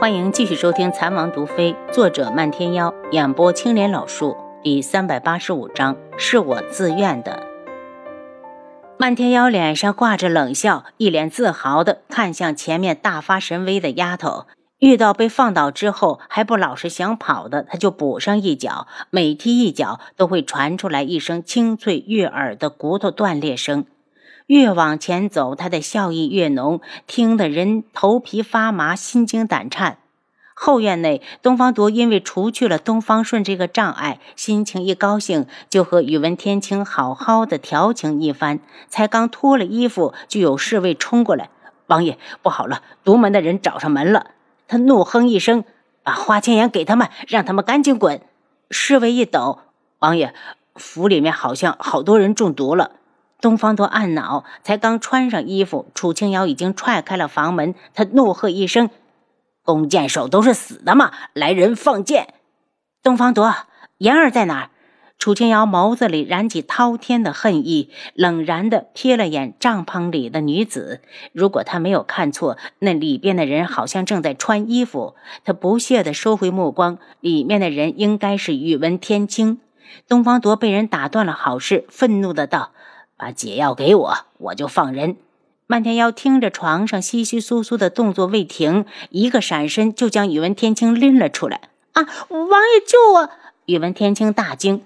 [0.00, 7.42] 欢迎继续收听《残王毒妃》，作者漫天妖，演播青莲老树，第三百八十五章，是我自愿的。
[8.98, 14.46] 漫天妖脸上挂着冷笑，一脸自豪的看向前面大发神威的丫头。
[14.78, 23.84] 遇到被放倒之后还不老实想跑的，他就补上一脚，每踢一脚都会传出来一声清脆悦耳的骨头断裂声。
[24.50, 29.98] 越往前走，他的笑意越浓，听得人头皮发麻，心惊胆颤。
[30.54, 38.58] 后院内，东方铎因为除去了东方顺这个障碍，心情一高兴，就和宇文天青好好的调情一番。
[38.88, 41.50] 才刚脱了衣服，就有侍卫冲过来
[41.86, 44.32] ：“王爷，不好了，独门的人找上门了！”
[44.66, 45.62] 他怒哼一声
[46.02, 48.20] ：“把花千颜给他们，让他们赶紧滚！”
[48.68, 49.60] 侍卫一抖
[50.00, 50.34] ：“王爷，
[50.74, 52.90] 府里面好像好多人中毒了。”
[53.40, 57.74] 东方多暗恼，才刚穿上衣服，楚清瑶已经踹开了房门。
[57.94, 58.90] 他怒喝一声
[59.64, 61.10] ：“弓箭手都是死的吗？
[61.32, 62.34] 来人放箭！”
[63.02, 63.54] 东方多，
[63.98, 64.70] 言儿在哪儿？
[65.18, 71.02] 楚清瑶眸子里燃起滔天的恨意，冷然的瞥了眼帐篷里的女子。
[71.32, 75.14] 如果他没有看错，那里边的人好像正在穿衣服。
[75.44, 79.60] 他不屑的收回目光，里面的人应该是宇文天青。
[80.08, 82.72] 东方铎被人打断了好事，愤怒的道。
[83.20, 85.18] 把解药给我，我就放人。
[85.66, 91.60] 漫天妖听着床上窸窸窣窣的动作未停，一个闪身就将宇文天青拎了出来。
[91.92, 93.30] 啊，王爷救我！
[93.66, 94.82] 宇文天青大惊。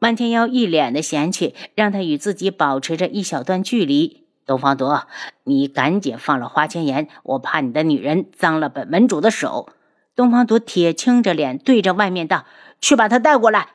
[0.00, 4.24] 漫天妖一脸的嫌弃，让他与自己保持着一小段距离。
[4.44, 5.06] 东方铎，
[5.44, 9.68] 你赶紧放了花千颜，我怕你的女人脏了本门主的手。
[10.16, 12.44] 东方铎铁青着脸对着外面道
[12.82, 13.68] ：“去把她带过来。”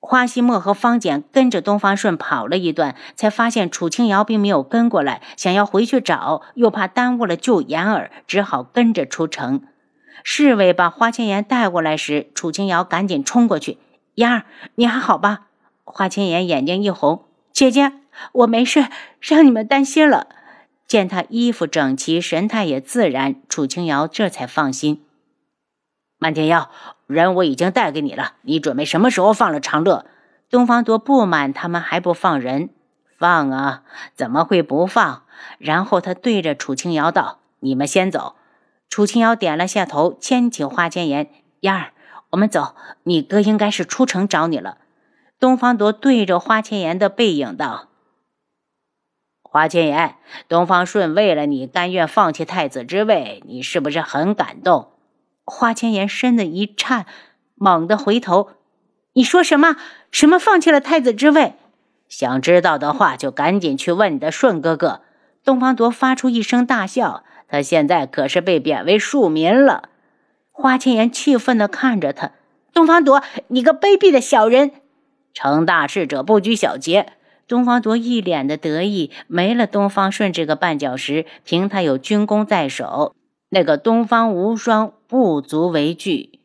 [0.00, 9.62] 花希墨和方简跟着东方顺跑了一段，才发现楚清瑶并没有跟过来，想要回去找，又怕耽误了救言儿，只好跟着出城。
[10.22, 13.78] 侍卫把花千颜带过来时，楚清瑶赶紧冲过去
[14.14, 14.44] ：“言儿，
[14.76, 15.46] 你还好吧？”
[15.84, 17.92] 花千颜眼睛一红：“姐姐，
[18.32, 18.86] 我没事，
[19.20, 20.28] 让你们担心了。”
[20.86, 25.04] 见她衣服整齐，神态也自然，楚清瑶这才放心。
[26.18, 26.70] 漫天耀。
[27.06, 30.06] 人我已经带给你了，你准备什么时候放了长乐？
[30.50, 32.70] 东方多不满他们还不放人，
[33.18, 33.82] 放啊！
[34.14, 35.22] 怎么会不放？
[35.58, 38.36] 然后他对着楚清瑶道：“你们先走。”
[38.88, 41.28] 楚清瑶点了下头，牵起花千颜
[41.60, 41.92] ：“燕儿，
[42.30, 42.74] 我们走。
[43.02, 44.78] 你哥应该是出城找你了。”
[45.38, 47.88] 东方多对着花千颜的背影道
[49.42, 50.16] ：“花千颜，
[50.48, 54.92] 东方顺为了你甘愿放弃太子之位，你是不是很感动？”
[55.46, 57.06] 花千颜身子一颤，
[57.54, 58.50] 猛地回头
[59.14, 59.76] ：“你说什么？
[60.10, 61.54] 什么放弃了太子之位？
[62.08, 65.00] 想知道的话，就赶紧去问你的顺哥哥。”
[65.42, 69.90] 东方铎发出一声大笑：“他现在可是被贬为庶民了。”
[70.50, 72.32] 花千颜气愤地看着他
[72.74, 74.72] ：“东方铎，你个卑鄙的小人！
[75.32, 77.12] 成大事者不拘小节。”
[77.46, 83.14] 东方铎一脸的得意，没了东方顺这个绊脚石，凭他有军功在手。
[83.50, 86.40] 那个东方无双不足为惧，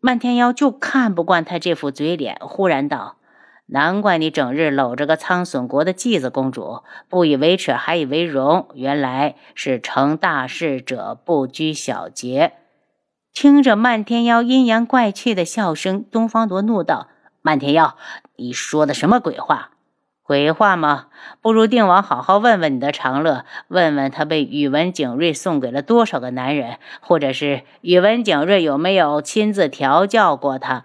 [0.00, 3.16] 漫天妖就看不惯他这副嘴脸，忽然道
[3.66, 8.68] ：“难怪你整日搂着个苍隼国的继子公主，不以为耻，还以为荣。
[8.74, 12.54] 原来是成大事者不拘小节。”
[13.32, 17.08] 听着漫天妖阴阳怪气的笑声，东方铎怒道
[17.40, 17.96] ：“漫天妖，
[18.36, 19.70] 你说的什么鬼话？”
[20.24, 21.06] 鬼话吗？
[21.40, 30.84] 不如定王好好问问你的长乐，问问他被宇文景睿送给了多少个男人，或者是宇文景睿有没有亲自调教过他。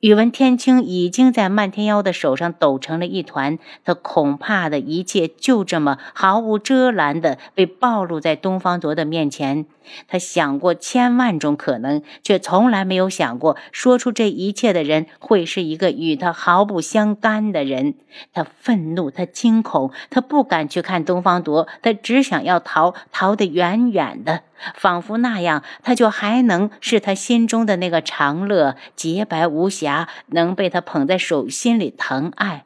[0.00, 9.66] 宇文天青已经在漫天妖的手上抖成了一团，他恐怕的一切就这么毫无遮拦的被暴露在东方卓的面前。
[10.06, 17.94] 他想过千万种可能，却从来没有想过说出这一切的人会是一个与他毫不相干的人。
[18.32, 24.42] 他愤怒，他惊恐，他不敢去看东方卓，他只想要逃，逃得远远的。
[24.74, 32.64] 仿佛那样，他就还能是他心中的那个长乐，洁白无瑕，能被他捧在手心里疼爱。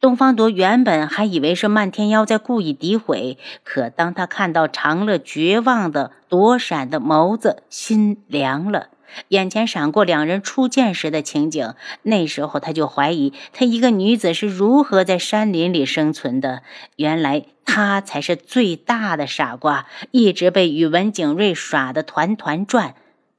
[0.00, 8.90] 东方铎原本还以为是漫天妖在故意诋毁，可当他看到长乐绝望的躲闪的眸子，心凉了。
[9.28, 16.62] 眼前闪过两人初见时的情景，那时候他就怀疑他一个女子是如何在山林里生存的。
[16.96, 22.94] 原来他才是最大的傻瓜，一直被宇文景睿耍得团团转。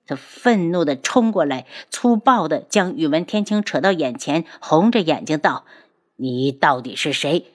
[0.05, 5.65] 他愤怒地冲过来，粗暴地将宇文天青扯到眼前，红着眼睛道
[6.17, 7.45] ：“你到底是谁？”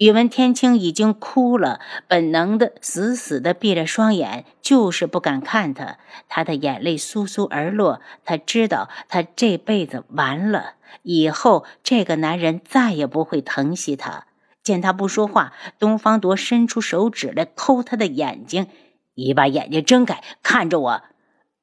[0.00, 5.98] 宇文天青已经哭了，本能的死死的闭着双眼，就是不敢看他。
[6.26, 14.24] 他的眼泪簌簌而落，他知道他这辈子完了，以后这个男人再也不会疼惜他。
[14.62, 18.68] 见他不说话，东方铎伸出手指来抠他的眼睛
[19.16, 21.02] ：“你把眼睛睁开，看着我。”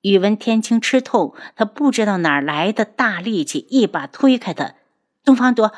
[0.01, 4.75] 宇文天青吃痛，他不知道哪来的大力气，一把推开他。
[5.27, 5.73] 东方朵，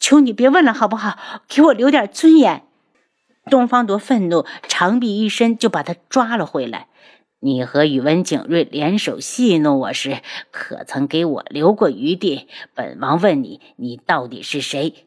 [0.00, 1.18] 求你别问了，好不好？
[1.46, 2.62] 给我留点尊严。
[3.50, 6.88] 东方朵愤怒，长臂一伸就把他抓了回来。
[7.38, 12.48] 你和宇文景睿联手戏弄我时，可曾给我留过余地？
[12.72, 15.04] 本王问你，你到底是谁？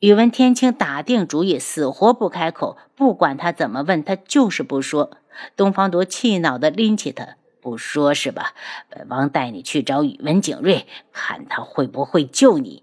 [0.00, 2.76] 宇文天青打定主意，死活不开口。
[2.96, 5.18] 不管他怎么问，他就是不说。
[5.54, 8.54] 东方朵气恼地拎起他，不说是吧？
[8.90, 12.82] 本王带你去找宇文景睿，看他会不会救你。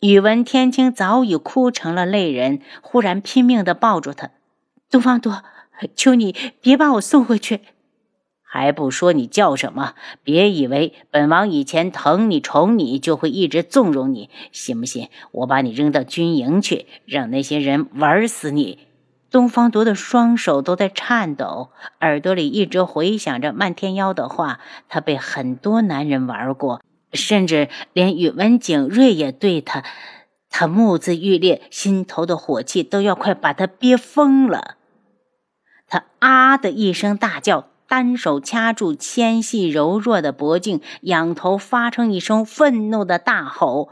[0.00, 4.30] 宇文天青早已哭成了泪人，忽然拼命的抱住他
[4.88, 5.42] ：“东方多，
[5.96, 7.62] 求你别把我送回去！
[8.42, 9.94] 还不说你叫什么？
[10.22, 18.86] 别以为本王以前疼你宠你，就会一直纵容你，信不信我把你扔到军营去，让那些人玩死你？”
[19.32, 26.80] 东方多的双手都在颤抖，耳朵里一直回响着漫天妖的话：“他被很多男人玩过。”
[27.12, 29.84] 甚至连宇文景睿也对他，
[30.50, 34.76] 他目眦欲裂，心头的火气都要快把他憋疯了。
[35.86, 43.90] 他啊的一声大叫，单手掐住纤细柔弱的脖颈，仰头发出一声愤怒的大吼。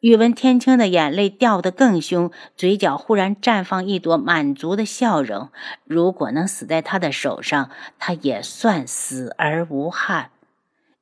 [0.00, 5.50] 宇文天青的眼泪掉得更凶，嘴角忽然绽放一朵满足的笑容。
[5.84, 10.30] 如果能死在他的手上，他也算死而无憾。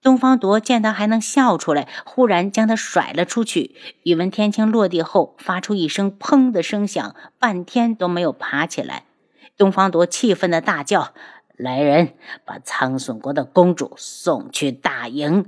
[0.06, 3.74] 东方铎见他还能笑出来，忽然将他甩了出去。
[4.04, 9.02] 宇文天青落地后发出一声“砰”的声响，半天都没有爬起来。
[9.56, 11.12] 东方铎气愤的大叫
[11.58, 12.14] ：“来人，
[12.44, 15.46] 把苍隼国的公主送去大营！”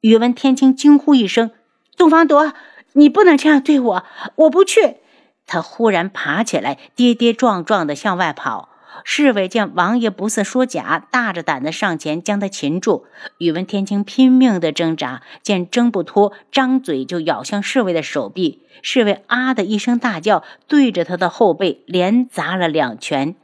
[0.00, 1.50] 宇文天青惊呼一声
[1.98, 2.54] ：“东方铎，
[2.94, 4.04] 你不能这样对我！
[4.36, 4.96] 我不去！”
[5.44, 8.70] 他忽然爬起来，跌跌撞撞的向外跑。
[9.04, 13.04] 侍卫见王爷不似说假，大着胆子上前将他擒住。
[13.38, 18.62] 宇文天青拼命的挣扎，见挣不脱，张嘴就咬向侍卫的手臂。
[18.82, 23.34] 侍卫啊的一声大叫，对着他的后背连砸了两拳。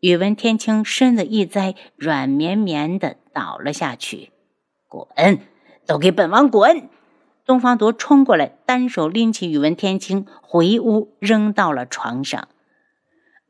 [0.00, 4.30] 宇文天青身子一栽，软绵绵的倒了下去。
[4.88, 5.38] 滚！
[5.86, 6.88] 都给本王滚！
[7.46, 12.48] 东方铎冲过来，单手拎起宇文天青，回屋扔到了床上。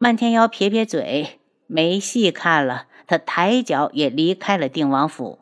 [0.04, 2.84] 漫天妖撇撇嘴，没戏看了。
[3.06, 5.38] 他抬脚也离开了定王府。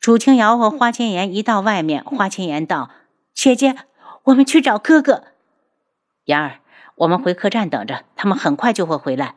[0.00, 2.88] 楚清瑶和花千颜一到外面，花千颜道
[3.36, 3.76] ：“姐姐，
[4.24, 5.24] 我们去找哥哥。”
[6.24, 6.60] 妍儿，
[6.94, 9.34] 我们回客栈等着，他们很快就会回来。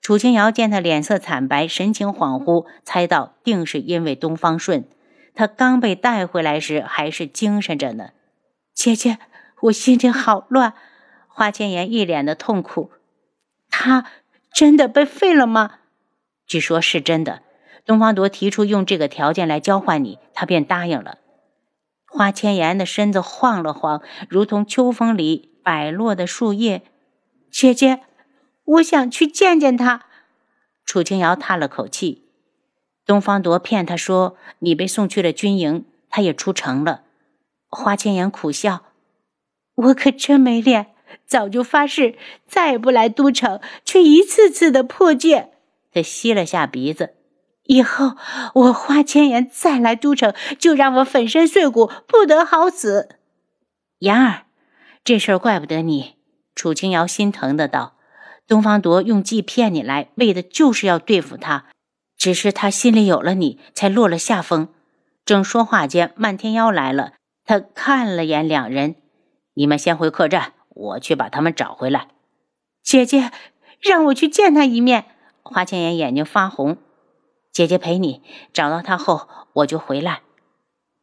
[0.00, 4.88] 楚清瑶见他脸色惨白，神情恍惚，猜到定是因为东方顺。
[5.34, 8.10] 他刚被带回来时还是精神着呢。
[8.72, 9.18] 姐姐，
[9.62, 10.74] 我心里好乱。
[11.26, 12.92] 花千颜一脸的痛苦。
[13.78, 14.06] 他
[14.54, 15.80] 真的被废了吗？
[16.46, 17.42] 据说是真的。
[17.84, 21.18] 东方铎提出用这个条件来交换你，他便答应了。
[22.06, 26.82] 花千颜的身子晃了晃，如同秋风里摆落的树叶。
[27.50, 28.00] 姐姐，
[28.64, 30.06] 我想去见见他。
[30.86, 32.24] 楚清瑶叹了口气。
[33.04, 37.02] 东方铎骗他说你被送去了军营，他也出城了。
[37.68, 38.86] 花千颜苦笑
[39.76, 40.94] ：“我可真没脸。”
[41.26, 45.50] 早就发誓再也不来都城，却一次次的破戒。
[45.92, 47.14] 他吸了下鼻子，
[47.64, 48.16] 以后
[48.54, 53.08] 我花千颜再来都城，就让我粉身碎骨，不得好死。
[54.00, 54.44] 言儿，
[55.02, 56.16] 这事儿怪不得你。
[56.54, 57.96] 楚清瑶心疼的道
[58.46, 61.66] ：“东方铎用计骗你来，为的就是要对付他。
[62.16, 64.68] 只是他心里有了你，才落了下风。”
[65.24, 68.96] 正说话间，漫天妖来了，他看了眼两人，
[69.54, 70.52] 你们先回客栈。
[70.76, 72.08] 我去把他们找回来，
[72.82, 73.30] 姐姐，
[73.80, 75.06] 让我去见他一面。
[75.42, 76.76] 花千颜眼睛发红，
[77.50, 80.20] 姐姐陪你找到他后，我就回来。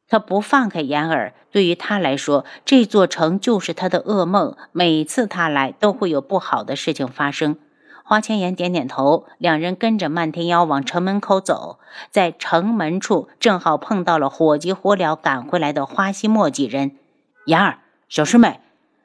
[0.07, 4.55] 他不放开妍儿，对于他来说，这座城就是他的噩梦。
[4.71, 7.57] 每次他来，都会有不好的事情发生。
[8.05, 11.79] 花千颜点点头，两人跟着漫天妖往城门口走，
[12.11, 16.97] 在城门处正好碰到了火急火燎赶回来的花希墨几人。
[17.45, 18.59] 妍儿，小师妹。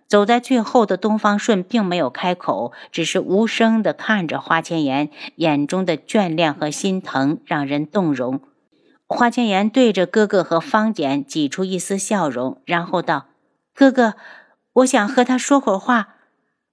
[0.08, 8.40] 走在最后的东方顺并没有开口，只是无声地看着花千颜，眼中的眷恋和心疼让人动容。
[9.06, 13.26] 花千颜对着哥哥和方简挤出一丝笑容，然后道
[13.74, 14.14] ：“哥哥，
[14.74, 16.14] 我想和他说会儿话。”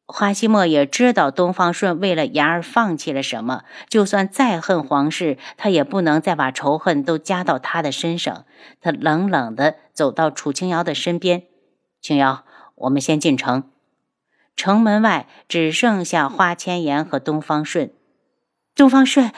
[0.08, 8.46] 花希墨也知道东方顺为了言儿放弃了什么，就算再恨皇室，他也不能再把仇恨都加到他的身上。
[8.80, 11.44] 他冷冷地走到楚清瑶的身边
[12.00, 12.44] ：“清瑶，
[12.76, 13.64] 我们先进城。”
[14.56, 17.92] 城门外只剩下花千颜和东方顺。
[18.74, 19.34] 东方顺，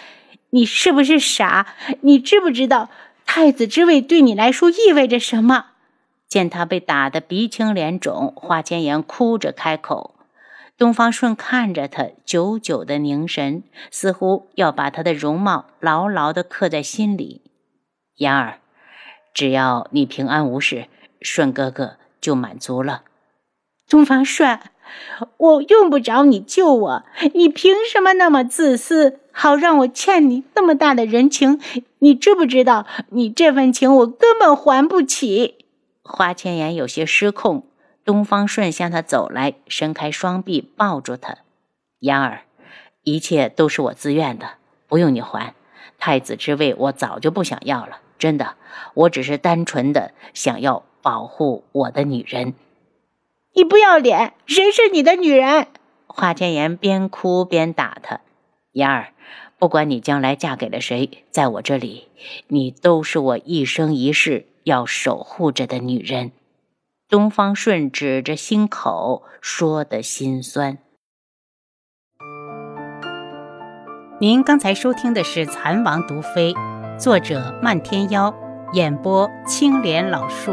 [0.51, 1.67] 你是不是傻？
[2.01, 2.89] 你知不知道
[3.25, 5.72] 太子之位对你来说意味着什么？
[6.27, 10.13] 见他被打得鼻青脸肿，花千颜哭着开口。
[10.77, 17.41] 东方顺看着他，久久的凝神，似乎要把他的容貌牢牢的刻在心里。
[18.17, 18.60] 言儿，
[19.34, 20.88] 只要你平安无事，
[21.22, 23.01] 顺哥哥就满足了。
[23.89, 24.60] 东方顺，
[25.38, 27.03] 我用不着你救我，
[27.34, 31.60] 你凭什么那么自私，好让我欠你那么大的人情？
[32.00, 35.56] 你知不知道，你这份情我根本还不起？
[36.03, 37.65] 花千颜有些失控。
[38.03, 41.39] 东方顺向他走来，伸开双臂抱住他。
[42.00, 42.44] 言儿，
[43.03, 44.51] 一切都是我自愿的，
[44.88, 45.53] 不用你还。
[45.98, 48.56] 太子之位我早就不想要了，真的，
[48.94, 52.53] 我只是单纯的想要保护我的女人。
[53.54, 54.34] 你不要脸！
[54.46, 55.68] 谁是你的女人？
[56.06, 58.22] 华千颜边哭边打他。
[58.74, 59.13] 言儿，
[59.58, 62.08] 不管你将来嫁给了谁，在我这里，
[62.48, 66.32] 你都是我一生一世要守护着的女人。
[67.10, 70.77] 东方顺指着心口说的心酸。
[74.20, 76.54] 您刚才收听的是《蚕王毒妃》，
[77.00, 78.36] 作者漫天妖，
[78.74, 80.51] 演播青莲老树。